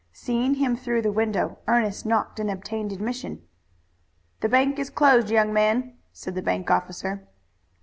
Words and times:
Seeing 0.13 0.55
him 0.55 0.75
through 0.77 1.03
the 1.03 1.11
window, 1.11 1.59
Ernest 1.67 2.07
knocked 2.07 2.39
and 2.39 2.49
obtained 2.49 2.91
admission. 2.91 3.43
"The 4.39 4.49
bank 4.49 4.79
is 4.79 4.89
closed, 4.89 5.29
young 5.29 5.53
man," 5.53 5.95
said 6.11 6.33
the 6.33 6.41
bank 6.41 6.71
officer. 6.71 7.27